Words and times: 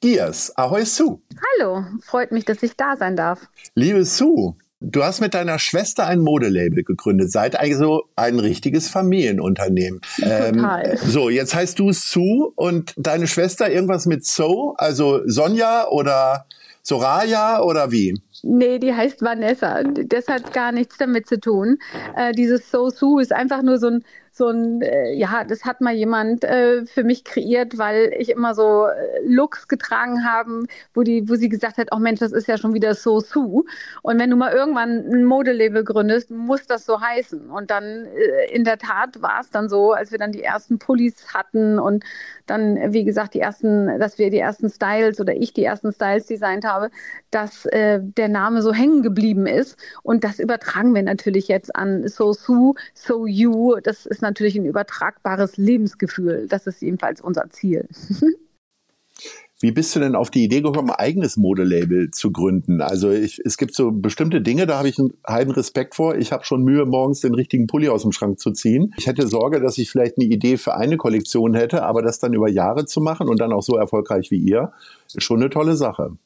Gears. 0.00 0.56
Ahoi 0.56 0.84
Sue. 0.86 1.20
Hallo, 1.58 1.84
freut 2.02 2.32
mich, 2.32 2.46
dass 2.46 2.62
ich 2.62 2.74
da 2.74 2.96
sein 2.96 3.16
darf. 3.16 3.48
Liebe 3.74 4.04
Sue, 4.06 4.54
du 4.80 5.04
hast 5.04 5.20
mit 5.20 5.34
deiner 5.34 5.58
Schwester 5.58 6.06
ein 6.06 6.20
Modelabel 6.20 6.84
gegründet, 6.84 7.30
seid 7.30 7.58
also 7.58 8.04
ein 8.16 8.38
richtiges 8.38 8.88
Familienunternehmen. 8.88 10.00
Total. 10.16 10.90
Ähm, 10.90 10.98
so, 11.06 11.28
jetzt 11.28 11.54
heißt 11.54 11.78
du 11.78 11.92
Sue 11.92 12.50
und 12.56 12.94
deine 12.96 13.26
Schwester 13.26 13.70
irgendwas 13.70 14.06
mit 14.06 14.24
So, 14.24 14.74
also 14.78 15.20
Sonja 15.26 15.86
oder 15.88 16.46
Soraya 16.82 17.60
oder 17.60 17.92
wie? 17.92 18.18
Nee, 18.42 18.78
die 18.78 18.94
heißt 18.94 19.20
Vanessa. 19.20 19.82
Das 19.82 20.28
hat 20.28 20.54
gar 20.54 20.72
nichts 20.72 20.96
damit 20.96 21.26
zu 21.26 21.38
tun. 21.38 21.76
Äh, 22.16 22.32
dieses 22.32 22.70
So 22.70 22.88
Sue 22.88 23.20
ist 23.20 23.34
einfach 23.34 23.62
nur 23.62 23.76
so 23.76 23.88
ein 23.88 24.04
so 24.40 24.48
ein, 24.48 24.80
äh, 24.80 25.12
ja, 25.12 25.44
das 25.44 25.66
hat 25.66 25.82
mal 25.82 25.92
jemand 25.94 26.44
äh, 26.44 26.86
für 26.86 27.04
mich 27.04 27.24
kreiert, 27.24 27.76
weil 27.76 28.10
ich 28.16 28.30
immer 28.30 28.54
so 28.54 28.86
äh, 28.86 29.20
Looks 29.22 29.68
getragen 29.68 30.24
habe, 30.24 30.64
wo 30.94 31.02
wo 31.02 31.34
sie 31.34 31.50
gesagt 31.50 31.76
hat, 31.76 31.88
oh 31.92 31.98
Mensch, 31.98 32.20
das 32.20 32.32
ist 32.32 32.48
ja 32.48 32.56
schon 32.56 32.72
wieder 32.72 32.94
so 32.94 33.20
Sue. 33.20 33.64
Und 34.00 34.18
wenn 34.18 34.30
du 34.30 34.36
mal 34.36 34.52
irgendwann 34.52 35.04
ein 35.12 35.24
Modelabel 35.24 35.84
gründest, 35.84 36.30
muss 36.30 36.66
das 36.66 36.86
so 36.86 37.00
heißen. 37.02 37.50
Und 37.50 37.70
dann 37.70 38.06
äh, 38.06 38.50
in 38.50 38.64
der 38.64 38.78
Tat 38.78 39.20
war 39.20 39.40
es 39.42 39.50
dann 39.50 39.68
so, 39.68 39.92
als 39.92 40.10
wir 40.10 40.18
dann 40.18 40.32
die 40.32 40.42
ersten 40.42 40.78
Pullis 40.78 41.34
hatten 41.34 41.78
und 41.78 42.02
dann, 42.46 42.92
wie 42.94 43.04
gesagt, 43.04 43.34
die 43.34 43.40
ersten, 43.40 43.98
dass 43.98 44.18
wir 44.18 44.30
die 44.30 44.38
ersten 44.38 44.70
Styles 44.70 45.20
oder 45.20 45.36
ich 45.36 45.52
die 45.52 45.64
ersten 45.64 45.92
Styles 45.92 46.26
designt 46.26 46.64
habe, 46.64 46.90
dass 47.30 47.66
äh, 47.66 48.00
der 48.02 48.28
Name 48.28 48.62
so 48.62 48.72
hängen 48.72 49.02
geblieben 49.02 49.46
ist. 49.46 49.76
Und 50.02 50.24
das 50.24 50.38
übertragen 50.38 50.94
wir 50.94 51.02
natürlich 51.02 51.46
jetzt 51.48 51.76
an 51.76 52.08
So 52.08 52.32
Sue, 52.32 52.74
So 52.94 53.26
You. 53.26 53.76
Das 53.82 54.06
ist 54.06 54.22
natürlich 54.22 54.29
ein 54.38 54.66
übertragbares 54.66 55.56
Lebensgefühl. 55.56 56.46
Das 56.48 56.66
ist 56.66 56.82
jedenfalls 56.82 57.20
unser 57.20 57.50
Ziel. 57.50 57.88
Wie 59.62 59.72
bist 59.72 59.94
du 59.94 60.00
denn 60.00 60.14
auf 60.16 60.30
die 60.30 60.42
Idee 60.42 60.62
gekommen, 60.62 60.88
ein 60.88 60.96
eigenes 60.96 61.36
Modelabel 61.36 62.10
zu 62.12 62.32
gründen? 62.32 62.80
Also 62.80 63.10
ich, 63.10 63.42
es 63.44 63.58
gibt 63.58 63.74
so 63.74 63.90
bestimmte 63.92 64.40
Dinge, 64.40 64.66
da 64.66 64.78
habe 64.78 64.88
ich 64.88 64.98
einen 64.98 65.12
heiden 65.28 65.52
Respekt 65.52 65.94
vor. 65.94 66.16
Ich 66.16 66.32
habe 66.32 66.46
schon 66.46 66.64
Mühe, 66.64 66.86
morgens 66.86 67.20
den 67.20 67.34
richtigen 67.34 67.66
Pulli 67.66 67.90
aus 67.90 68.00
dem 68.00 68.12
Schrank 68.12 68.40
zu 68.40 68.52
ziehen. 68.52 68.94
Ich 68.96 69.06
hätte 69.06 69.28
Sorge, 69.28 69.60
dass 69.60 69.76
ich 69.76 69.90
vielleicht 69.90 70.16
eine 70.16 70.26
Idee 70.26 70.56
für 70.56 70.76
eine 70.76 70.96
Kollektion 70.96 71.52
hätte, 71.52 71.82
aber 71.82 72.00
das 72.00 72.18
dann 72.18 72.32
über 72.32 72.48
Jahre 72.48 72.86
zu 72.86 73.02
machen 73.02 73.28
und 73.28 73.38
dann 73.38 73.52
auch 73.52 73.62
so 73.62 73.76
erfolgreich 73.76 74.30
wie 74.30 74.38
ihr, 74.38 74.72
ist 75.06 75.22
schon 75.22 75.40
eine 75.40 75.50
tolle 75.50 75.76
Sache. 75.76 76.16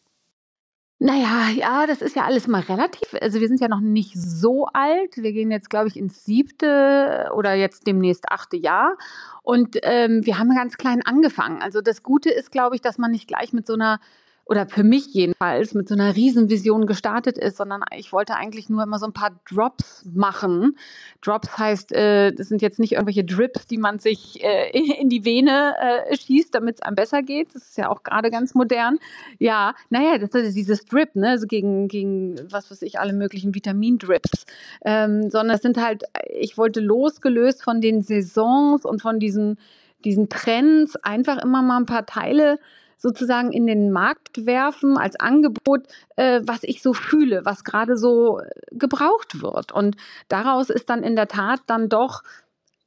Naja, 1.06 1.50
ja, 1.54 1.86
das 1.86 2.00
ist 2.00 2.16
ja 2.16 2.24
alles 2.24 2.48
mal 2.48 2.62
relativ. 2.62 3.14
Also 3.20 3.38
wir 3.38 3.48
sind 3.48 3.60
ja 3.60 3.68
noch 3.68 3.82
nicht 3.82 4.14
so 4.16 4.68
alt. 4.72 5.18
Wir 5.18 5.34
gehen 5.34 5.50
jetzt, 5.50 5.68
glaube 5.68 5.88
ich, 5.88 5.98
ins 5.98 6.24
siebte 6.24 7.30
oder 7.34 7.52
jetzt 7.52 7.86
demnächst 7.86 8.32
achte 8.32 8.56
Jahr. 8.56 8.96
Und 9.42 9.76
ähm, 9.82 10.24
wir 10.24 10.38
haben 10.38 10.48
ganz 10.54 10.78
klein 10.78 11.02
angefangen. 11.04 11.60
Also 11.60 11.82
das 11.82 12.02
Gute 12.02 12.30
ist, 12.30 12.50
glaube 12.50 12.74
ich, 12.76 12.80
dass 12.80 12.96
man 12.96 13.10
nicht 13.10 13.28
gleich 13.28 13.52
mit 13.52 13.66
so 13.66 13.74
einer 13.74 14.00
oder 14.46 14.66
für 14.66 14.84
mich 14.84 15.06
jedenfalls 15.14 15.72
mit 15.74 15.88
so 15.88 15.94
einer 15.94 16.14
Riesenvision 16.14 16.86
gestartet 16.86 17.38
ist, 17.38 17.56
sondern 17.56 17.82
ich 17.96 18.12
wollte 18.12 18.34
eigentlich 18.34 18.68
nur 18.68 18.82
immer 18.82 18.98
so 18.98 19.06
ein 19.06 19.14
paar 19.14 19.40
Drops 19.48 20.04
machen. 20.12 20.76
Drops 21.22 21.56
heißt, 21.56 21.92
äh, 21.92 22.32
das 22.32 22.48
sind 22.48 22.60
jetzt 22.60 22.78
nicht 22.78 22.92
irgendwelche 22.92 23.24
Drips, 23.24 23.66
die 23.66 23.78
man 23.78 23.98
sich 23.98 24.44
äh, 24.44 24.70
in 25.00 25.08
die 25.08 25.24
Vene 25.24 25.74
äh, 25.80 26.16
schießt, 26.16 26.54
damit 26.54 26.76
es 26.76 26.82
einem 26.82 26.94
besser 26.94 27.22
geht. 27.22 27.54
Das 27.54 27.62
ist 27.62 27.78
ja 27.78 27.88
auch 27.88 28.02
gerade 28.02 28.30
ganz 28.30 28.54
modern. 28.54 28.98
Ja, 29.38 29.74
naja, 29.88 30.18
das 30.18 30.30
ist 30.34 30.54
dieses 30.54 30.84
Drip, 30.84 31.16
ne, 31.16 31.30
also 31.30 31.46
gegen, 31.46 31.88
gegen 31.88 32.36
was 32.50 32.70
weiß 32.70 32.82
ich, 32.82 32.98
alle 33.00 33.14
möglichen 33.14 33.54
Vitamindrips. 33.54 34.44
Ähm, 34.84 35.30
sondern 35.30 35.56
es 35.56 35.62
sind 35.62 35.78
halt, 35.78 36.04
ich 36.28 36.58
wollte 36.58 36.80
losgelöst 36.80 37.62
von 37.62 37.80
den 37.80 38.02
Saisons 38.02 38.84
und 38.84 39.00
von 39.00 39.18
diesen, 39.18 39.58
diesen 40.04 40.28
Trends 40.28 40.96
einfach 40.96 41.42
immer 41.42 41.62
mal 41.62 41.78
ein 41.78 41.86
paar 41.86 42.04
Teile 42.04 42.58
sozusagen 43.04 43.52
in 43.52 43.66
den 43.66 43.92
Markt 43.92 44.46
werfen 44.46 44.96
als 44.96 45.14
Angebot, 45.20 45.86
äh, 46.16 46.40
was 46.42 46.62
ich 46.62 46.80
so 46.80 46.94
fühle, 46.94 47.42
was 47.44 47.62
gerade 47.62 47.98
so 47.98 48.40
äh, 48.40 48.48
gebraucht 48.70 49.42
wird. 49.42 49.72
Und 49.72 49.96
daraus 50.28 50.70
ist 50.70 50.88
dann 50.88 51.02
in 51.02 51.14
der 51.14 51.28
Tat 51.28 51.60
dann 51.66 51.90
doch 51.90 52.22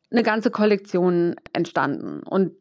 eine 0.09 0.23
ganze 0.23 0.49
Kollektion 0.49 1.35
entstanden. 1.53 2.23
Und 2.23 2.53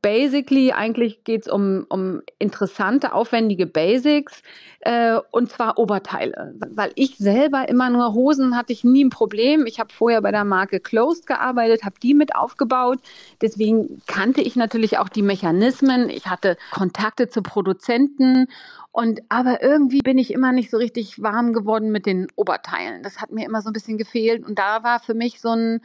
basically 0.00 0.72
eigentlich 0.72 1.24
geht 1.24 1.42
es 1.42 1.48
um, 1.48 1.84
um 1.88 2.22
interessante, 2.38 3.12
aufwendige 3.12 3.66
Basics 3.66 4.42
äh, 4.80 5.18
und 5.32 5.50
zwar 5.50 5.78
Oberteile. 5.78 6.54
Weil 6.70 6.92
ich 6.94 7.16
selber 7.18 7.68
immer 7.68 7.90
nur 7.90 8.14
Hosen 8.14 8.56
hatte 8.56 8.72
ich 8.72 8.84
nie 8.84 9.04
ein 9.04 9.10
Problem. 9.10 9.66
Ich 9.66 9.80
habe 9.80 9.92
vorher 9.92 10.22
bei 10.22 10.30
der 10.30 10.44
Marke 10.44 10.80
Closed 10.80 11.26
gearbeitet, 11.26 11.84
habe 11.84 11.96
die 12.02 12.14
mit 12.14 12.36
aufgebaut. 12.36 13.00
Deswegen 13.42 14.00
kannte 14.06 14.40
ich 14.40 14.56
natürlich 14.56 14.98
auch 14.98 15.08
die 15.08 15.22
Mechanismen. 15.22 16.08
Ich 16.10 16.26
hatte 16.26 16.56
Kontakte 16.70 17.28
zu 17.28 17.42
Produzenten 17.42 18.46
und 18.92 19.20
aber 19.28 19.62
irgendwie 19.62 20.00
bin 20.00 20.18
ich 20.18 20.32
immer 20.32 20.52
nicht 20.52 20.70
so 20.70 20.76
richtig 20.76 21.22
warm 21.22 21.52
geworden 21.52 21.90
mit 21.90 22.06
den 22.06 22.28
Oberteilen. 22.36 23.02
Das 23.02 23.20
hat 23.20 23.30
mir 23.30 23.44
immer 23.44 23.62
so 23.62 23.70
ein 23.70 23.74
bisschen 23.74 23.98
gefehlt 23.98 24.46
und 24.46 24.58
da 24.58 24.82
war 24.84 25.00
für 25.00 25.14
mich 25.14 25.40
so 25.40 25.50
ein 25.50 25.80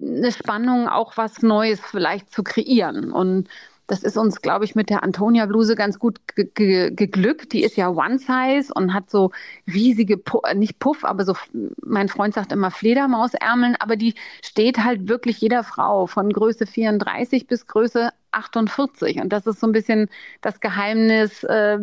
eine 0.00 0.32
Spannung, 0.32 0.88
auch 0.88 1.16
was 1.16 1.42
Neues 1.42 1.80
vielleicht 1.80 2.32
zu 2.32 2.42
kreieren. 2.42 3.12
Und 3.12 3.48
das 3.88 4.02
ist 4.02 4.18
uns, 4.18 4.42
glaube 4.42 4.66
ich, 4.66 4.74
mit 4.74 4.90
der 4.90 5.02
Antonia-Bluse 5.02 5.74
ganz 5.74 5.98
gut 5.98 6.20
ge 6.36 6.50
ge 6.54 6.90
geglückt. 6.90 7.54
Die 7.54 7.62
ist 7.64 7.76
ja 7.76 7.88
One-Size 7.88 8.72
und 8.74 8.92
hat 8.92 9.08
so 9.08 9.30
riesige, 9.66 10.18
Pu 10.18 10.40
äh, 10.44 10.54
nicht 10.54 10.78
Puff, 10.78 11.04
aber 11.04 11.24
so, 11.24 11.34
mein 11.82 12.08
Freund 12.08 12.34
sagt 12.34 12.52
immer 12.52 12.70
Fledermausärmeln, 12.70 13.76
aber 13.80 13.96
die 13.96 14.14
steht 14.44 14.84
halt 14.84 15.08
wirklich 15.08 15.40
jeder 15.40 15.64
Frau 15.64 16.06
von 16.06 16.30
Größe 16.30 16.66
34 16.66 17.46
bis 17.46 17.66
Größe 17.66 18.10
48. 18.30 19.22
Und 19.22 19.32
das 19.32 19.46
ist 19.46 19.58
so 19.58 19.66
ein 19.66 19.72
bisschen 19.72 20.10
das 20.42 20.60
Geheimnis 20.60 21.42
äh, 21.44 21.78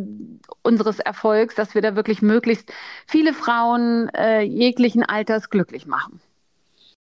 unseres 0.61 0.99
Erfolgs, 0.99 1.55
dass 1.55 1.73
wir 1.73 1.81
da 1.81 1.95
wirklich 1.95 2.21
möglichst 2.21 2.71
viele 3.07 3.33
Frauen 3.33 4.09
äh, 4.09 4.41
jeglichen 4.41 5.01
Alters 5.03 5.49
glücklich 5.49 5.87
machen. 5.87 6.21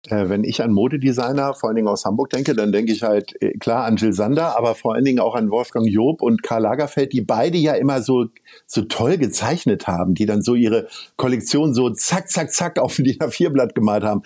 Äh, 0.09 0.27
wenn 0.27 0.43
ich 0.43 0.61
an 0.61 0.73
Modedesigner, 0.73 1.53
vor 1.53 1.69
allen 1.69 1.77
Dingen 1.77 1.87
aus 1.87 2.03
Hamburg 2.03 2.29
denke, 2.29 2.53
dann 2.55 2.73
denke 2.73 2.91
ich 2.91 3.03
halt 3.03 3.41
äh, 3.41 3.57
klar 3.57 3.85
an 3.85 3.95
Jill 3.95 4.11
Sander, 4.11 4.57
aber 4.57 4.75
vor 4.75 4.95
allen 4.95 5.05
Dingen 5.05 5.19
auch 5.19 5.33
an 5.33 5.49
Wolfgang 5.49 5.87
Job 5.87 6.21
und 6.21 6.43
Karl 6.43 6.63
Lagerfeld, 6.63 7.13
die 7.13 7.21
beide 7.21 7.57
ja 7.57 7.73
immer 7.73 8.01
so, 8.01 8.25
so 8.67 8.81
toll 8.81 9.17
gezeichnet 9.17 9.87
haben, 9.87 10.13
die 10.13 10.25
dann 10.25 10.41
so 10.41 10.55
ihre 10.55 10.87
Kollektion 11.15 11.73
so 11.73 11.89
zack, 11.89 12.29
zack, 12.29 12.51
zack 12.51 12.79
auf 12.79 12.99
ein 12.99 13.05
DIN 13.05 13.19
A4-Blatt 13.19 13.75
gemalt 13.75 14.03
haben. 14.03 14.23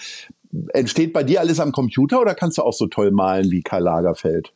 Entsteht 0.73 1.13
bei 1.13 1.23
dir 1.23 1.41
alles 1.41 1.59
am 1.59 1.71
Computer 1.71 2.21
oder 2.21 2.33
kannst 2.33 2.57
du 2.57 2.63
auch 2.63 2.73
so 2.73 2.87
toll 2.87 3.11
malen 3.11 3.51
wie 3.51 3.61
Karl 3.61 3.83
Lagerfeld? 3.83 4.53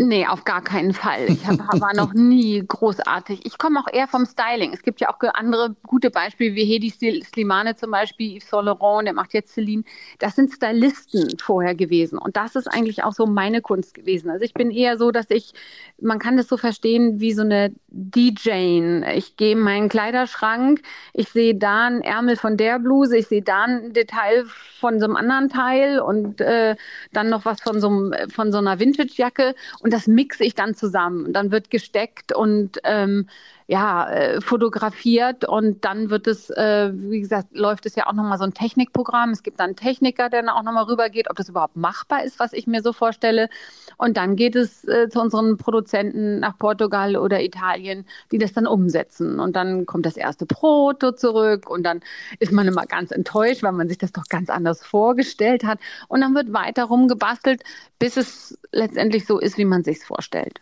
Nee, 0.00 0.26
auf 0.26 0.44
gar 0.44 0.60
keinen 0.60 0.92
Fall. 0.92 1.26
Ich 1.28 1.46
hab, 1.46 1.56
war 1.80 1.94
noch 1.94 2.12
nie 2.14 2.64
großartig. 2.66 3.46
Ich 3.46 3.58
komme 3.58 3.78
auch 3.78 3.86
eher 3.92 4.08
vom 4.08 4.26
Styling. 4.26 4.72
Es 4.72 4.82
gibt 4.82 5.00
ja 5.00 5.08
auch 5.08 5.18
andere 5.34 5.76
gute 5.86 6.10
Beispiele, 6.10 6.56
wie 6.56 6.64
Hedi 6.64 6.90
Slimane 6.90 7.76
zum 7.76 7.92
Beispiel, 7.92 8.36
Yves 8.36 8.50
Saint 8.50 8.64
Laurent, 8.64 9.06
der 9.06 9.14
macht 9.14 9.34
jetzt 9.34 9.54
Celine. 9.54 9.84
Das 10.18 10.34
sind 10.34 10.50
Stylisten 10.52 11.38
vorher 11.38 11.76
gewesen. 11.76 12.18
Und 12.18 12.36
das 12.36 12.56
ist 12.56 12.66
eigentlich 12.66 13.04
auch 13.04 13.12
so 13.12 13.24
meine 13.24 13.60
Kunst 13.60 13.94
gewesen. 13.94 14.30
Also 14.30 14.44
ich 14.44 14.52
bin 14.52 14.72
eher 14.72 14.98
so, 14.98 15.12
dass 15.12 15.30
ich, 15.30 15.52
man 16.00 16.18
kann 16.18 16.36
das 16.36 16.48
so 16.48 16.56
verstehen 16.56 17.20
wie 17.20 17.32
so 17.32 17.42
eine 17.42 17.72
DJ. 17.90 19.04
Ich 19.14 19.36
gehe 19.36 19.52
in 19.52 19.60
meinen 19.60 19.88
Kleiderschrank, 19.88 20.82
ich 21.12 21.28
sehe 21.28 21.54
da 21.54 21.86
einen 21.86 22.00
Ärmel 22.00 22.34
von 22.34 22.56
der 22.56 22.80
Bluse, 22.80 23.16
ich 23.16 23.28
sehe 23.28 23.42
da 23.42 23.62
ein 23.62 23.92
Detail 23.92 24.44
von 24.80 24.98
so 24.98 25.06
einem 25.06 25.14
anderen 25.14 25.48
Teil 25.50 26.00
und 26.00 26.40
äh, 26.40 26.74
dann 27.12 27.30
noch 27.30 27.44
was 27.44 27.60
von 27.60 27.80
so, 27.80 27.86
einem, 27.86 28.12
von 28.28 28.50
so 28.50 28.58
einer 28.58 28.80
Vintage-Jacke 28.80 29.54
und 29.84 29.92
das 29.92 30.06
mixe 30.06 30.44
ich 30.44 30.54
dann 30.54 30.74
zusammen. 30.74 31.34
Dann 31.34 31.50
wird 31.50 31.70
gesteckt 31.70 32.34
und 32.34 32.80
ähm, 32.84 33.28
ja, 33.66 34.10
äh, 34.10 34.40
fotografiert 34.42 35.48
und 35.48 35.84
dann 35.86 36.10
wird 36.10 36.26
es, 36.26 36.50
äh, 36.50 36.90
wie 36.92 37.20
gesagt, 37.20 37.56
läuft 37.56 37.86
es 37.86 37.94
ja 37.94 38.06
auch 38.06 38.12
nochmal 38.12 38.36
so 38.36 38.44
ein 38.44 38.52
Technikprogramm. 38.52 39.30
Es 39.30 39.42
gibt 39.42 39.58
dann 39.58 39.68
einen 39.68 39.76
Techniker, 39.76 40.28
der 40.28 40.42
dann 40.42 40.50
auch 40.50 40.62
nochmal 40.62 40.84
rübergeht, 40.84 41.30
ob 41.30 41.36
das 41.36 41.48
überhaupt 41.48 41.76
machbar 41.76 42.24
ist, 42.24 42.38
was 42.38 42.52
ich 42.52 42.66
mir 42.66 42.82
so 42.82 42.92
vorstelle. 42.92 43.48
Und 43.96 44.18
dann 44.18 44.36
geht 44.36 44.54
es 44.54 44.84
äh, 44.86 45.08
zu 45.08 45.20
unseren 45.20 45.56
Produzenten 45.56 46.40
nach 46.40 46.58
Portugal 46.58 47.16
oder 47.16 47.42
Italien, 47.42 48.04
die 48.32 48.38
das 48.38 48.52
dann 48.52 48.66
umsetzen. 48.66 49.40
Und 49.40 49.56
dann 49.56 49.86
kommt 49.86 50.04
das 50.04 50.18
erste 50.18 50.44
Proto 50.44 51.12
zurück 51.12 51.70
und 51.70 51.84
dann 51.84 52.00
ist 52.40 52.52
man 52.52 52.68
immer 52.68 52.84
ganz 52.84 53.12
enttäuscht, 53.12 53.62
weil 53.62 53.72
man 53.72 53.88
sich 53.88 53.98
das 53.98 54.12
doch 54.12 54.24
ganz 54.28 54.50
anders 54.50 54.84
vorgestellt 54.84 55.64
hat. 55.64 55.78
Und 56.08 56.20
dann 56.20 56.34
wird 56.34 56.52
weiter 56.52 56.84
rumgebastelt, 56.84 57.62
bis 57.98 58.18
es 58.18 58.58
letztendlich 58.72 59.26
so 59.26 59.38
ist, 59.38 59.56
wie 59.56 59.64
man 59.64 59.84
sich 59.84 60.00
vorstellt. 60.04 60.60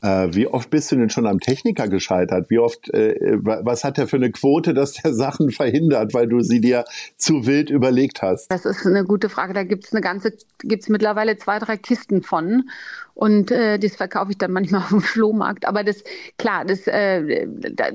Äh, 0.00 0.28
wie 0.32 0.46
oft 0.46 0.70
bist 0.70 0.92
du 0.92 0.96
denn 0.96 1.10
schon 1.10 1.26
am 1.26 1.40
Techniker 1.40 1.88
gescheitert? 1.88 2.50
Wie 2.50 2.58
oft, 2.58 2.92
äh, 2.94 3.16
was 3.42 3.82
hat 3.82 3.96
der 3.96 4.06
für 4.06 4.16
eine 4.16 4.30
Quote, 4.30 4.74
dass 4.74 4.92
der 4.92 5.12
Sachen 5.12 5.50
verhindert, 5.50 6.14
weil 6.14 6.28
du 6.28 6.40
sie 6.40 6.60
dir 6.60 6.84
zu 7.16 7.46
wild 7.46 7.70
überlegt 7.70 8.22
hast? 8.22 8.50
Das 8.50 8.64
ist 8.64 8.86
eine 8.86 9.04
gute 9.04 9.28
Frage. 9.28 9.54
Da 9.54 9.64
gibt 9.64 9.86
es 9.86 9.92
eine 9.92 10.00
ganze, 10.00 10.32
gibt 10.60 10.84
es 10.84 10.88
mittlerweile 10.88 11.36
zwei, 11.36 11.58
drei 11.58 11.76
Kisten 11.76 12.22
von. 12.22 12.70
Und 13.14 13.50
äh, 13.50 13.80
das 13.80 13.96
verkaufe 13.96 14.30
ich 14.30 14.38
dann 14.38 14.52
manchmal 14.52 14.80
auf 14.82 14.90
dem 14.90 15.00
Flohmarkt. 15.00 15.66
Aber 15.66 15.82
das, 15.82 16.04
klar, 16.38 16.64
das, 16.64 16.86
äh, 16.86 17.48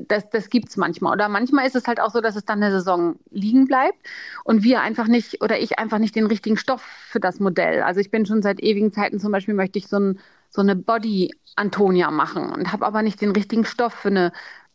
das, 0.07 0.29
das 0.29 0.50
gibt 0.50 0.67
es 0.69 0.75
manchmal. 0.75 1.13
Oder 1.13 1.29
manchmal 1.29 1.65
ist 1.65 1.77
es 1.77 1.88
halt 1.88 2.01
auch 2.01 2.11
so, 2.11 2.19
dass 2.19 2.35
es 2.35 2.44
dann 2.44 2.61
eine 2.61 2.73
Saison 2.73 3.15
liegen 3.31 3.65
bleibt 3.65 3.97
und 4.44 4.63
wir 4.63 4.81
einfach 4.81 5.07
nicht, 5.07 5.41
oder 5.41 5.57
ich 5.59 5.79
einfach 5.79 6.00
nicht 6.00 6.17
den 6.17 6.25
richtigen 6.25 6.57
Stoff 6.57 6.81
für 6.81 7.21
das 7.21 7.39
Modell. 7.39 7.81
Also 7.81 8.01
ich 8.01 8.11
bin 8.11 8.25
schon 8.25 8.41
seit 8.41 8.61
ewigen 8.61 8.91
Zeiten 8.91 9.21
zum 9.21 9.31
Beispiel, 9.31 9.53
möchte 9.53 9.79
ich 9.79 9.88
so 9.88 9.97
ein 9.97 10.19
so 10.53 10.61
eine 10.61 10.75
Body 10.75 11.33
Antonia 11.55 12.11
machen 12.11 12.51
und 12.51 12.71
habe 12.71 12.85
aber 12.85 13.01
nicht 13.01 13.21
den 13.21 13.31
richtigen 13.31 13.65
Stoff 13.65 13.94
für 13.94 14.09
eine 14.09 14.31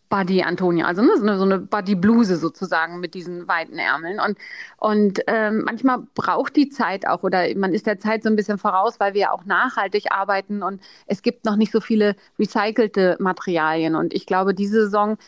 Body 0.08 0.42
Antonia, 0.42 0.86
also 0.86 1.02
ne, 1.02 1.16
so 1.16 1.22
eine, 1.22 1.38
so 1.38 1.44
eine 1.44 1.58
Body 1.58 1.94
Bluse 1.94 2.36
sozusagen 2.36 2.98
mit 2.98 3.14
diesen 3.14 3.46
weiten 3.46 3.78
Ärmeln. 3.78 4.20
Und, 4.20 4.38
und 4.78 5.20
ähm, 5.26 5.62
manchmal 5.64 5.98
braucht 6.14 6.56
die 6.56 6.70
Zeit 6.70 7.06
auch 7.06 7.22
oder 7.22 7.44
man 7.56 7.74
ist 7.74 7.86
der 7.86 7.98
Zeit 7.98 8.22
so 8.22 8.30
ein 8.30 8.36
bisschen 8.36 8.58
voraus, 8.58 8.98
weil 9.00 9.14
wir 9.14 9.20
ja 9.20 9.32
auch 9.32 9.44
nachhaltig 9.44 10.10
arbeiten 10.10 10.62
und 10.62 10.80
es 11.06 11.22
gibt 11.22 11.44
noch 11.44 11.56
nicht 11.56 11.72
so 11.72 11.80
viele 11.80 12.16
recycelte 12.38 13.16
Materialien. 13.20 13.94
Und 13.94 14.14
ich 14.14 14.24
glaube, 14.26 14.54
diese 14.54 14.84
Saison 14.84 15.18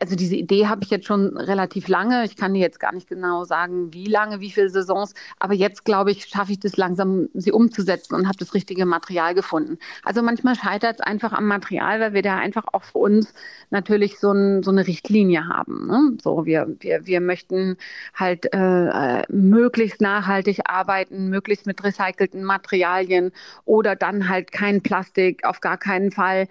also 0.00 0.16
diese 0.16 0.36
Idee 0.36 0.66
habe 0.66 0.82
ich 0.84 0.90
jetzt 0.90 1.06
schon 1.06 1.36
relativ 1.36 1.88
lange. 1.88 2.24
Ich 2.24 2.36
kann 2.36 2.54
dir 2.54 2.60
jetzt 2.60 2.80
gar 2.80 2.92
nicht 2.92 3.08
genau 3.08 3.44
sagen, 3.44 3.92
wie 3.92 4.06
lange, 4.06 4.40
wie 4.40 4.50
viele 4.50 4.68
Saisons, 4.68 5.14
aber 5.38 5.54
jetzt 5.54 5.84
glaube 5.84 6.10
ich, 6.10 6.26
schaffe 6.26 6.52
ich 6.52 6.60
das 6.60 6.76
langsam, 6.76 7.28
sie 7.34 7.52
umzusetzen 7.52 8.14
und 8.14 8.26
habe 8.26 8.38
das 8.38 8.54
richtige 8.54 8.86
Material 8.86 9.34
gefunden. 9.34 9.78
Also 10.04 10.22
manchmal 10.22 10.54
scheitert 10.54 11.00
es 11.00 11.00
einfach 11.00 11.32
am 11.32 11.46
Material, 11.46 12.00
weil 12.00 12.14
wir 12.14 12.22
da 12.22 12.36
einfach 12.36 12.64
auch 12.72 12.82
für 12.82 12.98
uns 12.98 13.34
natürlich 13.70 14.18
so, 14.18 14.32
ein, 14.32 14.62
so 14.62 14.70
eine 14.70 14.86
Richtlinie 14.86 15.48
haben. 15.48 15.86
Ne? 15.86 16.16
So, 16.22 16.44
wir, 16.46 16.74
wir, 16.80 17.06
wir 17.06 17.20
möchten 17.20 17.76
halt 18.14 18.52
äh 18.52 19.22
möglichst 19.28 20.00
nachhaltig 20.00 20.60
arbeiten, 20.64 21.28
möglichst 21.28 21.66
mit 21.66 21.82
recycelten 21.82 22.44
Materialien 22.44 23.32
oder 23.64 23.96
dann 23.96 24.28
halt 24.28 24.52
kein 24.52 24.82
Plastik, 24.82 25.44
auf 25.44 25.60
gar 25.60 25.78
keinen 25.78 26.10
Fall 26.10 26.48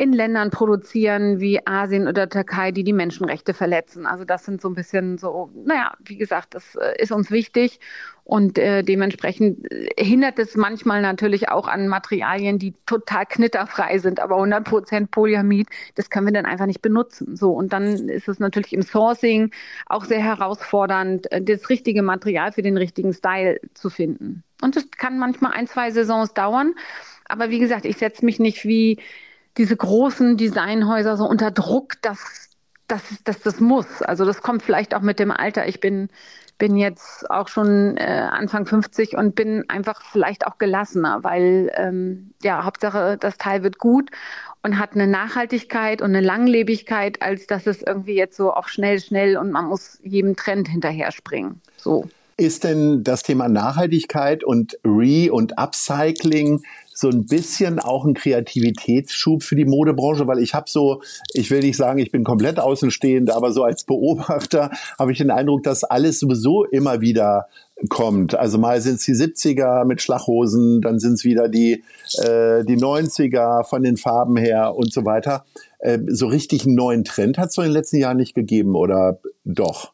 in 0.00 0.14
Ländern 0.14 0.48
produzieren 0.48 1.40
wie 1.40 1.66
Asien 1.66 2.08
oder 2.08 2.26
Türkei, 2.26 2.72
die 2.72 2.84
die 2.84 2.94
Menschenrechte 2.94 3.52
verletzen. 3.52 4.06
Also 4.06 4.24
das 4.24 4.46
sind 4.46 4.62
so 4.62 4.70
ein 4.70 4.74
bisschen 4.74 5.18
so, 5.18 5.50
naja, 5.66 5.92
wie 6.02 6.16
gesagt, 6.16 6.54
das 6.54 6.74
äh, 6.76 6.94
ist 7.02 7.12
uns 7.12 7.30
wichtig 7.30 7.80
und 8.24 8.56
äh, 8.56 8.82
dementsprechend 8.82 9.70
äh, 9.70 10.02
hindert 10.02 10.38
es 10.38 10.56
manchmal 10.56 11.02
natürlich 11.02 11.50
auch 11.50 11.68
an 11.68 11.86
Materialien, 11.86 12.58
die 12.58 12.72
total 12.86 13.26
knitterfrei 13.26 13.98
sind, 13.98 14.20
aber 14.20 14.36
100% 14.36 15.08
Polyamid, 15.08 15.68
das 15.96 16.08
können 16.08 16.28
wir 16.28 16.32
dann 16.32 16.46
einfach 16.46 16.64
nicht 16.64 16.80
benutzen. 16.80 17.36
So 17.36 17.52
und 17.52 17.74
dann 17.74 18.08
ist 18.08 18.26
es 18.26 18.38
natürlich 18.38 18.72
im 18.72 18.80
Sourcing 18.80 19.50
auch 19.84 20.06
sehr 20.06 20.22
herausfordernd, 20.22 21.30
äh, 21.30 21.42
das 21.42 21.68
richtige 21.68 22.00
Material 22.00 22.52
für 22.52 22.62
den 22.62 22.78
richtigen 22.78 23.12
Style 23.12 23.60
zu 23.74 23.90
finden. 23.90 24.44
Und 24.62 24.76
das 24.76 24.90
kann 24.92 25.18
manchmal 25.18 25.52
ein, 25.52 25.66
zwei 25.66 25.90
Saisons 25.90 26.32
dauern. 26.32 26.72
Aber 27.26 27.50
wie 27.50 27.58
gesagt, 27.58 27.84
ich 27.84 27.98
setze 27.98 28.24
mich 28.24 28.38
nicht 28.40 28.64
wie 28.64 28.98
diese 29.60 29.76
großen 29.76 30.38
Designhäuser 30.38 31.18
so 31.18 31.26
unter 31.26 31.50
Druck, 31.50 32.00
dass, 32.00 32.48
dass, 32.88 33.02
dass 33.24 33.40
das 33.42 33.60
muss. 33.60 34.00
Also 34.00 34.24
das 34.24 34.40
kommt 34.40 34.62
vielleicht 34.62 34.94
auch 34.94 35.02
mit 35.02 35.18
dem 35.18 35.30
Alter. 35.30 35.68
Ich 35.68 35.80
bin, 35.80 36.08
bin 36.56 36.78
jetzt 36.78 37.30
auch 37.30 37.46
schon 37.48 37.98
äh, 37.98 38.26
Anfang 38.30 38.64
50 38.64 39.18
und 39.18 39.34
bin 39.34 39.68
einfach 39.68 40.00
vielleicht 40.00 40.46
auch 40.46 40.56
gelassener, 40.56 41.22
weil 41.24 41.70
ähm, 41.74 42.32
ja, 42.42 42.64
Hauptsache 42.64 43.18
das 43.20 43.36
Teil 43.36 43.62
wird 43.62 43.76
gut 43.76 44.10
und 44.62 44.78
hat 44.78 44.94
eine 44.94 45.06
Nachhaltigkeit 45.06 46.00
und 46.00 46.08
eine 46.16 46.22
Langlebigkeit, 46.22 47.20
als 47.20 47.46
dass 47.46 47.66
es 47.66 47.82
irgendwie 47.82 48.14
jetzt 48.14 48.38
so 48.38 48.54
auf 48.54 48.66
schnell, 48.68 48.98
schnell 48.98 49.36
und 49.36 49.50
man 49.50 49.66
muss 49.66 49.98
jedem 50.02 50.36
Trend 50.36 50.68
hinterher 50.68 51.12
springen. 51.12 51.60
So. 51.76 52.08
Ist 52.38 52.64
denn 52.64 53.04
das 53.04 53.22
Thema 53.22 53.50
Nachhaltigkeit 53.50 54.42
und 54.42 54.78
Re- 54.86 55.30
und 55.30 55.58
Upcycling 55.58 56.62
so 56.92 57.08
ein 57.08 57.26
bisschen 57.26 57.78
auch 57.78 58.04
ein 58.04 58.14
Kreativitätsschub 58.14 59.42
für 59.42 59.56
die 59.56 59.64
Modebranche, 59.64 60.26
weil 60.26 60.40
ich 60.40 60.54
habe 60.54 60.68
so, 60.68 61.02
ich 61.32 61.50
will 61.50 61.60
nicht 61.60 61.76
sagen, 61.76 61.98
ich 61.98 62.10
bin 62.10 62.24
komplett 62.24 62.58
außenstehend, 62.58 63.30
aber 63.30 63.52
so 63.52 63.64
als 63.64 63.84
Beobachter 63.84 64.70
habe 64.98 65.12
ich 65.12 65.18
den 65.18 65.30
Eindruck, 65.30 65.62
dass 65.62 65.84
alles 65.84 66.20
sowieso 66.20 66.64
immer 66.64 67.00
wieder 67.00 67.46
kommt. 67.88 68.34
Also 68.34 68.58
mal 68.58 68.80
sind 68.80 68.96
es 68.96 69.04
die 69.04 69.14
70er 69.14 69.84
mit 69.84 70.02
Schlachhosen, 70.02 70.80
dann 70.82 70.98
sind 70.98 71.14
es 71.14 71.24
wieder 71.24 71.48
die, 71.48 71.84
äh, 72.18 72.64
die 72.64 72.76
90er 72.76 73.64
von 73.64 73.82
den 73.82 73.96
Farben 73.96 74.36
her 74.36 74.74
und 74.76 74.92
so 74.92 75.04
weiter. 75.04 75.44
Äh, 75.78 75.98
so 76.08 76.26
richtig 76.26 76.66
einen 76.66 76.74
neuen 76.74 77.04
Trend 77.04 77.38
hat 77.38 77.50
es 77.50 77.56
in 77.56 77.64
den 77.64 77.72
letzten 77.72 77.96
Jahren 77.96 78.18
nicht 78.18 78.34
gegeben, 78.34 78.74
oder 78.74 79.20
doch? 79.44 79.92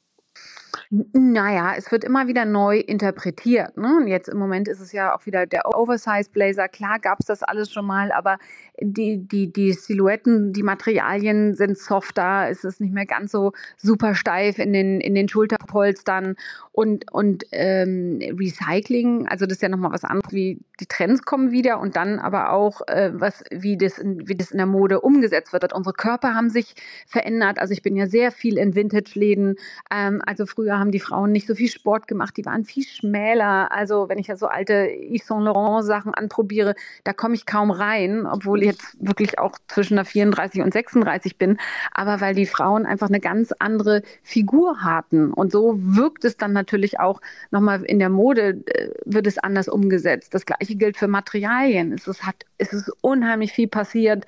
Naja, 1.12 1.74
es 1.76 1.90
wird 1.92 2.04
immer 2.04 2.26
wieder 2.26 2.44
neu 2.44 2.78
interpretiert. 2.78 3.76
Ne? 3.76 3.98
Und 3.98 4.06
jetzt 4.06 4.28
im 4.28 4.38
Moment 4.38 4.66
ist 4.68 4.80
es 4.80 4.92
ja 4.92 5.14
auch 5.14 5.26
wieder 5.26 5.44
der 5.44 5.66
Oversize 5.76 6.30
Blazer. 6.30 6.68
Klar 6.68 6.98
gab 7.00 7.20
es 7.20 7.26
das 7.26 7.42
alles 7.42 7.70
schon 7.70 7.84
mal, 7.84 8.12
aber 8.12 8.38
die, 8.80 9.18
die, 9.18 9.52
die 9.52 9.72
Silhouetten, 9.72 10.52
die 10.52 10.62
Materialien 10.62 11.54
sind 11.54 11.76
softer. 11.76 12.48
Es 12.48 12.64
ist 12.64 12.80
nicht 12.80 12.94
mehr 12.94 13.04
ganz 13.04 13.32
so 13.32 13.52
super 13.76 14.14
steif 14.14 14.58
in 14.58 14.72
den, 14.72 15.00
in 15.00 15.14
den 15.14 15.28
Schulterpolstern. 15.28 16.36
Und, 16.72 17.12
und 17.12 17.44
ähm, 17.52 18.20
Recycling, 18.38 19.28
also 19.28 19.44
das 19.44 19.56
ist 19.56 19.62
ja 19.62 19.68
nochmal 19.68 19.92
was 19.92 20.04
anderes, 20.04 20.32
wie 20.32 20.60
die 20.80 20.86
Trends 20.86 21.22
kommen 21.22 21.52
wieder 21.52 21.80
und 21.80 21.96
dann 21.96 22.18
aber 22.18 22.52
auch, 22.52 22.82
äh, 22.86 23.10
was, 23.14 23.42
wie, 23.50 23.78
das 23.78 23.98
in, 23.98 24.28
wie 24.28 24.34
das 24.34 24.50
in 24.50 24.58
der 24.58 24.66
Mode 24.66 25.00
umgesetzt 25.00 25.52
wird. 25.52 25.72
Unsere 25.72 25.94
Körper 25.94 26.34
haben 26.34 26.50
sich 26.50 26.74
verändert. 27.06 27.58
Also 27.58 27.72
ich 27.72 27.82
bin 27.82 27.96
ja 27.96 28.06
sehr 28.06 28.30
viel 28.30 28.58
in 28.58 28.74
Vintage-Läden. 28.74 29.56
Ähm, 29.90 30.22
also 30.26 30.44
früher 30.44 30.78
haben 30.78 30.90
die 30.90 31.00
Frauen 31.00 31.32
nicht 31.32 31.46
so 31.46 31.54
viel 31.54 31.70
Sport 31.70 32.08
gemacht, 32.08 32.36
die 32.36 32.44
waren 32.44 32.64
viel 32.64 32.84
schmäler. 32.84 33.72
Also 33.72 34.08
wenn 34.08 34.18
ich 34.18 34.26
ja 34.26 34.36
so 34.36 34.46
alte 34.48 34.86
Yves 34.86 35.26
Saint 35.26 35.44
Laurent 35.44 35.84
Sachen 35.84 36.12
anprobiere, 36.12 36.74
da 37.04 37.12
komme 37.12 37.34
ich 37.34 37.46
kaum 37.46 37.70
rein, 37.70 38.26
obwohl 38.26 38.60
ich 38.60 38.68
jetzt 38.68 38.96
wirklich 39.00 39.38
auch 39.38 39.56
zwischen 39.68 39.96
der 39.96 40.04
34 40.04 40.60
und 40.60 40.72
36 40.72 41.38
bin. 41.38 41.58
Aber 41.92 42.20
weil 42.20 42.34
die 42.34 42.46
Frauen 42.46 42.84
einfach 42.84 43.08
eine 43.08 43.20
ganz 43.20 43.52
andere 43.58 44.02
Figur 44.22 44.82
hatten. 44.82 45.32
Und 45.32 45.52
so 45.52 45.74
wirkt 45.78 46.24
es 46.24 46.36
dann 46.36 46.52
natürlich 46.52 47.00
auch 47.00 47.20
nochmal 47.50 47.82
in 47.84 47.98
der 47.98 48.10
Mode 48.10 48.62
äh, 48.66 48.90
wird 49.06 49.26
es 49.26 49.38
anders 49.38 49.68
umgesetzt. 49.68 50.34
Das 50.34 50.44
gleiche 50.44 50.65
gilt 50.74 50.96
für 50.96 51.06
Materialien. 51.06 51.92
Es 51.92 52.08
ist, 52.08 52.26
hat, 52.26 52.44
es 52.58 52.72
ist 52.72 52.90
unheimlich 53.00 53.52
viel 53.52 53.68
passiert 53.68 54.26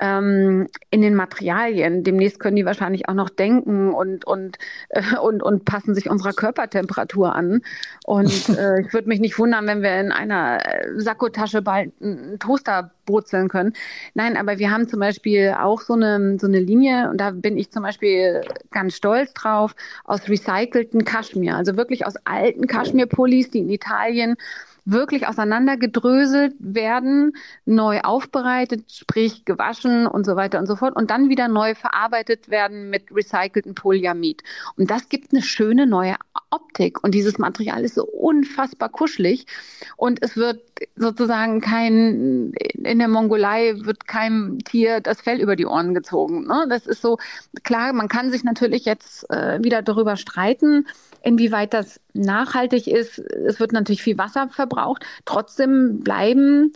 ähm, 0.00 0.66
in 0.90 1.02
den 1.02 1.14
Materialien. 1.14 2.04
Demnächst 2.04 2.40
können 2.40 2.56
die 2.56 2.64
wahrscheinlich 2.64 3.08
auch 3.08 3.14
noch 3.14 3.30
denken 3.30 3.92
und, 3.92 4.24
und, 4.24 4.58
äh, 4.90 5.16
und, 5.16 5.42
und 5.42 5.64
passen 5.64 5.94
sich 5.94 6.08
unserer 6.08 6.32
Körpertemperatur 6.32 7.34
an. 7.34 7.62
Und 8.04 8.48
äh, 8.58 8.80
ich 8.80 8.92
würde 8.92 9.08
mich 9.08 9.20
nicht 9.20 9.38
wundern, 9.38 9.66
wenn 9.66 9.82
wir 9.82 10.00
in 10.00 10.12
einer 10.12 10.64
äh, 10.64 11.00
Sakkotasche 11.00 11.62
bald 11.62 11.92
einen 12.00 12.38
Toaster 12.38 12.90
brutzeln 13.08 13.48
können. 13.48 13.72
Nein, 14.14 14.36
aber 14.36 14.58
wir 14.58 14.70
haben 14.70 14.86
zum 14.86 15.00
Beispiel 15.00 15.56
auch 15.58 15.80
so 15.80 15.94
eine, 15.94 16.38
so 16.38 16.46
eine 16.46 16.60
Linie 16.60 17.08
und 17.10 17.18
da 17.18 17.30
bin 17.30 17.56
ich 17.56 17.70
zum 17.70 17.82
Beispiel 17.82 18.42
ganz 18.70 18.94
stolz 18.94 19.32
drauf, 19.32 19.74
aus 20.04 20.28
recycelten 20.28 21.04
Kaschmir, 21.04 21.56
also 21.56 21.76
wirklich 21.76 22.06
aus 22.06 22.14
alten 22.24 22.66
Kaschmirpullis, 22.66 23.50
die 23.50 23.60
in 23.60 23.70
Italien 23.70 24.36
wirklich 24.90 25.28
auseinandergedröselt 25.28 26.54
werden, 26.58 27.34
neu 27.66 28.00
aufbereitet, 28.00 28.90
sprich 28.90 29.44
gewaschen 29.44 30.06
und 30.06 30.24
so 30.24 30.34
weiter 30.34 30.58
und 30.58 30.66
so 30.66 30.76
fort 30.76 30.96
und 30.96 31.10
dann 31.10 31.28
wieder 31.28 31.46
neu 31.46 31.74
verarbeitet 31.74 32.48
werden 32.48 32.88
mit 32.88 33.14
recyceltem 33.14 33.74
Polyamid. 33.74 34.42
Und 34.76 34.90
das 34.90 35.10
gibt 35.10 35.32
eine 35.32 35.42
schöne 35.42 35.86
neue 35.86 36.16
Optik 36.50 37.04
und 37.04 37.14
dieses 37.14 37.38
Material 37.38 37.84
ist 37.84 37.96
so 37.96 38.04
unfassbar 38.04 38.88
kuschelig 38.88 39.44
und 39.96 40.22
es 40.22 40.36
wird 40.36 40.62
sozusagen 40.96 41.60
kein, 41.60 42.52
in 42.52 42.98
der 42.98 43.08
Mongolei 43.08 43.74
wird 43.78 44.06
keinem 44.06 44.58
Tier 44.64 45.00
das 45.00 45.20
Fell 45.20 45.40
über 45.40 45.56
die 45.56 45.66
Ohren 45.66 45.94
gezogen. 45.94 46.46
Ne? 46.46 46.66
Das 46.68 46.86
ist 46.86 47.02
so, 47.02 47.18
klar, 47.64 47.92
man 47.92 48.08
kann 48.08 48.30
sich 48.30 48.44
natürlich 48.44 48.84
jetzt 48.84 49.28
äh, 49.30 49.62
wieder 49.62 49.82
darüber 49.82 50.16
streiten, 50.16 50.86
inwieweit 51.22 51.74
das 51.74 52.00
nachhaltig 52.14 52.86
ist. 52.86 53.18
Es 53.18 53.60
wird 53.60 53.72
natürlich 53.72 54.02
viel 54.02 54.18
Wasser 54.18 54.48
verbraucht. 54.48 55.04
Trotzdem 55.24 56.00
bleiben, 56.00 56.72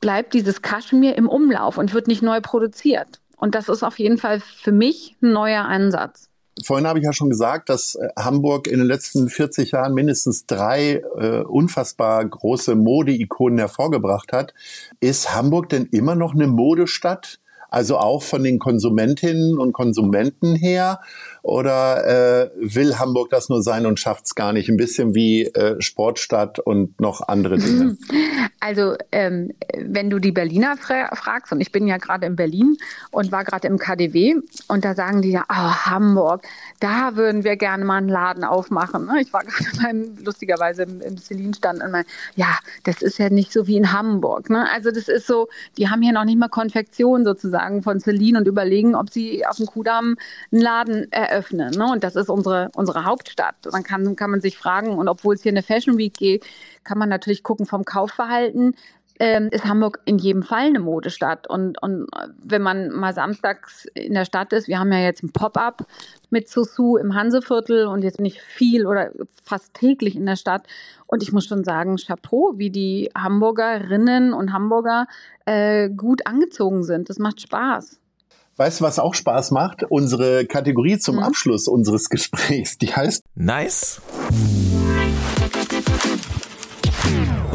bleibt 0.00 0.34
dieses 0.34 0.62
Kaschmir 0.62 1.16
im 1.16 1.28
Umlauf 1.28 1.78
und 1.78 1.94
wird 1.94 2.06
nicht 2.06 2.22
neu 2.22 2.40
produziert. 2.40 3.20
Und 3.36 3.54
das 3.54 3.68
ist 3.68 3.82
auf 3.82 3.98
jeden 3.98 4.18
Fall 4.18 4.40
für 4.40 4.72
mich 4.72 5.16
ein 5.22 5.32
neuer 5.32 5.64
Ansatz. 5.64 6.29
Vorhin 6.64 6.86
habe 6.86 6.98
ich 6.98 7.04
ja 7.04 7.12
schon 7.12 7.30
gesagt, 7.30 7.68
dass 7.68 7.94
äh, 7.94 8.08
Hamburg 8.18 8.66
in 8.66 8.78
den 8.78 8.86
letzten 8.86 9.28
40 9.28 9.72
Jahren 9.72 9.94
mindestens 9.94 10.46
drei 10.46 11.02
äh, 11.18 11.40
unfassbar 11.40 12.24
große 12.24 12.74
Modeikonen 12.74 13.58
hervorgebracht 13.58 14.32
hat. 14.32 14.54
Ist 15.00 15.34
Hamburg 15.34 15.68
denn 15.68 15.86
immer 15.86 16.14
noch 16.14 16.34
eine 16.34 16.46
Modestadt? 16.46 17.40
Also 17.70 17.98
auch 17.98 18.22
von 18.22 18.42
den 18.42 18.58
Konsumentinnen 18.58 19.58
und 19.58 19.72
Konsumenten 19.72 20.56
her? 20.56 21.00
Oder 21.42 22.06
äh, 22.06 22.50
will 22.56 22.98
Hamburg 22.98 23.30
das 23.30 23.48
nur 23.48 23.62
sein 23.62 23.86
und 23.86 23.98
schafft 23.98 24.26
es 24.26 24.34
gar 24.34 24.52
nicht? 24.52 24.68
Ein 24.68 24.76
bisschen 24.76 25.14
wie 25.14 25.44
äh, 25.46 25.80
Sportstadt 25.80 26.58
und 26.58 27.00
noch 27.00 27.26
andere 27.26 27.58
Dinge. 27.58 27.96
Also 28.62 28.94
ähm, 29.10 29.52
wenn 29.74 30.10
du 30.10 30.18
die 30.18 30.32
Berliner 30.32 30.76
fra 30.76 31.14
fragst, 31.14 31.50
und 31.50 31.62
ich 31.62 31.72
bin 31.72 31.86
ja 31.86 31.96
gerade 31.96 32.26
in 32.26 32.36
Berlin 32.36 32.76
und 33.10 33.32
war 33.32 33.42
gerade 33.42 33.66
im 33.66 33.78
KDW, 33.78 34.34
und 34.68 34.84
da 34.84 34.94
sagen 34.94 35.22
die 35.22 35.30
ja, 35.30 35.46
oh, 35.48 35.86
Hamburg, 35.86 36.42
da 36.78 37.16
würden 37.16 37.42
wir 37.42 37.56
gerne 37.56 37.86
mal 37.86 37.96
einen 37.96 38.10
Laden 38.10 38.44
aufmachen. 38.44 39.06
Ne? 39.06 39.22
Ich 39.22 39.32
war 39.32 39.44
gerade 39.44 40.10
lustigerweise 40.22 40.82
im, 40.82 41.16
Celine-Stand 41.16 41.82
und 41.82 41.90
mein, 41.90 42.04
ja, 42.36 42.58
das 42.84 43.00
ist 43.00 43.18
ja 43.18 43.30
nicht 43.30 43.50
so 43.50 43.66
wie 43.66 43.78
in 43.78 43.92
Hamburg. 43.92 44.50
Ne? 44.50 44.66
Also 44.74 44.90
das 44.90 45.08
ist 45.08 45.26
so, 45.26 45.48
die 45.78 45.88
haben 45.88 46.02
hier 46.02 46.12
noch 46.12 46.24
nicht 46.24 46.38
mal 46.38 46.48
Konfektion 46.48 47.24
sozusagen 47.24 47.82
von 47.82 47.98
Celine 47.98 48.38
und 48.38 48.46
überlegen, 48.46 48.94
ob 48.94 49.10
sie 49.10 49.46
auf 49.46 49.56
dem 49.56 49.66
Kudamm 49.66 50.16
einen 50.52 50.60
Laden 50.60 51.12
eröffnen. 51.30 51.70
Ne? 51.70 51.86
Und 51.90 52.04
das 52.04 52.16
ist 52.16 52.28
unsere, 52.28 52.70
unsere 52.74 53.04
Hauptstadt. 53.04 53.54
Dann 53.62 53.82
kann, 53.82 54.16
kann 54.16 54.30
man 54.30 54.40
sich 54.40 54.58
fragen, 54.58 54.98
und 54.98 55.08
obwohl 55.08 55.34
es 55.34 55.42
hier 55.42 55.52
eine 55.52 55.62
Fashion 55.62 55.98
Week 55.98 56.14
geht, 56.14 56.44
kann 56.84 56.98
man 56.98 57.08
natürlich 57.08 57.42
gucken 57.42 57.66
vom 57.66 57.84
Kaufverhalten. 57.84 58.74
Ähm, 59.22 59.48
ist 59.50 59.66
Hamburg 59.66 60.00
in 60.06 60.16
jedem 60.16 60.42
Fall 60.42 60.64
eine 60.64 60.80
Modestadt. 60.80 61.46
Und, 61.46 61.80
und 61.82 62.06
wenn 62.42 62.62
man 62.62 62.88
mal 62.88 63.12
samstags 63.12 63.84
in 63.92 64.14
der 64.14 64.24
Stadt 64.24 64.54
ist, 64.54 64.66
wir 64.66 64.78
haben 64.78 64.90
ja 64.92 65.00
jetzt 65.00 65.22
ein 65.22 65.30
Pop-up 65.30 65.86
mit 66.30 66.48
Susu 66.48 66.96
im 66.96 67.14
Hanseviertel 67.14 67.86
und 67.86 68.02
jetzt 68.02 68.18
nicht 68.18 68.40
viel 68.40 68.86
oder 68.86 69.10
fast 69.44 69.74
täglich 69.74 70.16
in 70.16 70.24
der 70.24 70.36
Stadt. 70.36 70.66
Und 71.06 71.22
ich 71.22 71.32
muss 71.32 71.44
schon 71.44 71.64
sagen, 71.64 71.96
Chapeau, 71.96 72.54
wie 72.56 72.70
die 72.70 73.10
Hamburgerinnen 73.14 74.32
und 74.32 74.54
Hamburger 74.54 75.06
äh, 75.44 75.90
gut 75.90 76.26
angezogen 76.26 76.82
sind. 76.82 77.10
Das 77.10 77.18
macht 77.18 77.42
Spaß. 77.42 77.99
Weißt 78.60 78.80
du, 78.80 78.84
was 78.84 78.98
auch 78.98 79.14
Spaß 79.14 79.52
macht? 79.52 79.84
Unsere 79.88 80.44
Kategorie 80.44 80.98
zum 80.98 81.16
hm. 81.16 81.22
Abschluss 81.22 81.66
unseres 81.66 82.08
Gesprächs, 82.10 82.76
die 82.76 82.94
heißt 82.94 83.22
Nice 83.34 84.02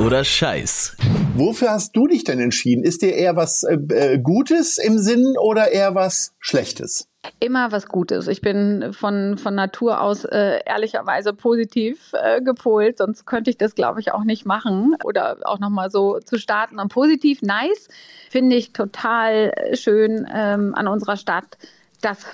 oder 0.04 0.24
Scheiß. 0.24 0.98
Wofür 1.36 1.70
hast 1.70 1.96
du 1.96 2.08
dich 2.08 2.24
denn 2.24 2.40
entschieden? 2.40 2.84
Ist 2.84 3.02
dir 3.02 3.14
eher 3.14 3.36
was 3.36 3.64
äh, 3.64 3.76
äh, 3.76 4.18
Gutes 4.18 4.78
im 4.78 4.98
Sinn 4.98 5.36
oder 5.40 5.72
eher 5.72 5.94
was 5.94 6.34
Schlechtes? 6.40 7.08
Immer 7.40 7.72
was 7.72 7.88
Gutes. 7.88 8.28
Ich 8.28 8.42
bin 8.42 8.94
von, 8.94 9.38
von 9.38 9.56
Natur 9.56 10.02
aus 10.02 10.26
äh, 10.26 10.60
ehrlicherweise 10.66 11.34
positiv 11.34 12.12
äh, 12.14 12.42
gepolt, 12.42 12.98
sonst 12.98 13.26
könnte 13.26 13.50
ich 13.50 13.58
das, 13.58 13.76
glaube 13.76 14.00
ich, 14.00 14.12
auch 14.12 14.24
nicht 14.24 14.46
machen. 14.46 14.96
Oder 15.04 15.38
auch 15.44 15.60
nochmal 15.60 15.90
so 15.90 16.20
zu 16.20 16.38
starten. 16.38 16.80
Und 16.80 16.90
positiv, 16.90 17.42
nice, 17.42 17.88
finde 18.30 18.56
ich 18.56 18.74
total 18.74 19.54
schön 19.74 20.28
ähm, 20.34 20.74
an 20.76 20.88
unserer 20.88 21.18
Stadt. 21.18 21.58
Das 22.02 22.26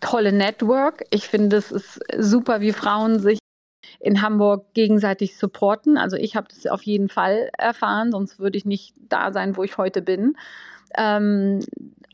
tolle 0.00 0.32
Network. 0.32 1.04
Ich 1.10 1.28
finde, 1.28 1.56
es 1.56 1.72
ist 1.72 2.00
super, 2.16 2.60
wie 2.60 2.72
Frauen 2.72 3.20
sich 3.20 3.38
in 4.00 4.22
Hamburg 4.22 4.72
gegenseitig 4.74 5.36
supporten. 5.36 5.96
Also 5.96 6.16
ich 6.16 6.36
habe 6.36 6.48
das 6.48 6.66
auf 6.66 6.82
jeden 6.82 7.08
Fall 7.08 7.50
erfahren, 7.58 8.12
sonst 8.12 8.38
würde 8.38 8.56
ich 8.56 8.64
nicht 8.64 8.94
da 9.08 9.32
sein, 9.32 9.56
wo 9.56 9.64
ich 9.64 9.76
heute 9.76 10.02
bin. 10.02 10.36
Ähm, 10.96 11.60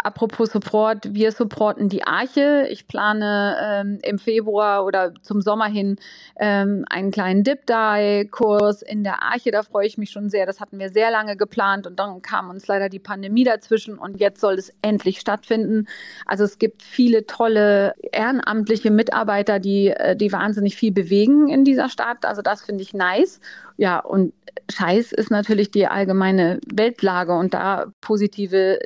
apropos 0.04 0.50
Support, 0.50 1.14
wir 1.14 1.32
supporten 1.32 1.88
die 1.88 2.06
Arche. 2.06 2.66
Ich 2.70 2.87
plane 2.87 3.56
ähm, 3.61 3.99
im 4.02 4.18
Februar 4.18 4.84
oder 4.84 5.14
zum 5.23 5.40
Sommer 5.40 5.66
hin 5.66 5.96
ähm, 6.37 6.84
einen 6.90 7.11
kleinen 7.11 7.42
Dip-Dye-Kurs 7.42 8.82
in 8.82 9.02
der 9.02 9.23
Arche. 9.23 9.50
Da 9.50 9.62
freue 9.62 9.87
ich 9.87 9.96
mich 9.96 10.11
schon 10.11 10.28
sehr. 10.28 10.44
Das 10.44 10.61
hatten 10.61 10.78
wir 10.78 10.90
sehr 10.90 11.11
lange 11.11 11.37
geplant 11.37 11.87
und 11.87 11.99
dann 11.99 12.20
kam 12.20 12.50
uns 12.50 12.66
leider 12.66 12.90
die 12.90 12.99
Pandemie 12.99 13.44
dazwischen 13.44 13.99
und 13.99 14.20
jetzt 14.20 14.40
soll 14.40 14.54
es 14.54 14.73
endlich 14.82 15.20
stattfinden. 15.20 15.88
Also 16.26 16.44
es 16.44 16.58
gibt 16.58 16.82
viele 16.82 17.26
tolle 17.26 17.94
ehrenamtliche 18.12 18.90
Mitarbeiter, 18.90 19.58
die, 19.58 19.88
äh, 19.88 20.14
die 20.14 20.32
wahnsinnig 20.32 20.76
viel 20.76 20.92
bewegen 20.92 21.49
in 21.49 21.64
dieser 21.64 21.88
Stadt. 21.88 22.26
Also 22.26 22.42
das 22.42 22.62
finde 22.62 22.82
ich 22.82 22.92
nice. 22.92 23.40
Ja, 23.78 24.00
und 24.00 24.34
Scheiß 24.70 25.12
ist 25.12 25.30
natürlich 25.30 25.70
die 25.70 25.87
allgemeine 25.87 26.61
Weltlage 26.73 27.37
und 27.37 27.54
da 27.54 27.87
positive 28.00 28.78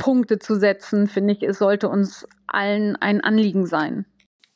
Lichtpunkte 0.00 0.38
zu 0.38 0.58
setzen, 0.58 1.06
finde 1.08 1.34
ich, 1.34 1.42
es 1.42 1.58
sollte 1.58 1.88
uns 1.88 2.26
allen 2.46 2.96
ein 2.96 3.20
Anliegen 3.20 3.66
sein. 3.66 4.06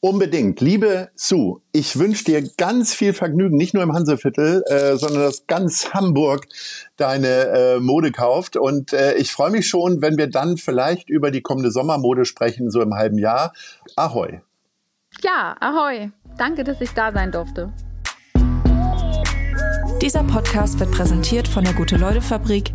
Unbedingt. 0.01 0.61
Liebe 0.61 1.09
Sue, 1.15 1.63
ich 1.73 1.99
wünsche 1.99 2.25
dir 2.25 2.47
ganz 2.59 2.93
viel 2.93 3.15
Vergnügen, 3.15 3.57
nicht 3.57 3.73
nur 3.73 3.83
im 3.83 3.95
Hanseviertel, 3.95 4.63
äh, 4.67 4.97
sondern 4.97 5.23
dass 5.23 5.47
ganz 5.47 5.95
Hamburg 5.95 6.47
deine 6.97 7.29
äh, 7.29 7.81
Mode 7.81 8.13
kauft. 8.13 8.59
Und 8.59 8.93
äh, 8.93 9.15
ich 9.15 9.33
freue 9.33 9.51
mich 9.51 9.67
schon, 9.67 10.03
wenn 10.03 10.19
wir 10.19 10.29
dann 10.29 10.59
vielleicht 10.59 11.09
über 11.09 11.31
die 11.31 11.41
kommende 11.41 11.71
Sommermode 11.71 12.27
sprechen, 12.27 12.71
so 12.71 12.83
im 12.83 12.93
halben 12.93 13.17
Jahr. 13.17 13.55
Ahoi. 13.97 14.41
Ja, 15.23 15.57
ahoi. 15.61 16.11
Danke, 16.37 16.65
dass 16.65 16.83
ich 16.83 16.91
da 16.91 17.11
sein 17.11 17.33
durfte. 17.33 17.73
Dieser 20.03 20.25
Podcast 20.25 20.79
wird 20.81 20.91
präsentiert 20.91 21.49
von 21.49 21.65
der 21.65 21.73
Gute-Leute-Fabrik, 21.73 22.75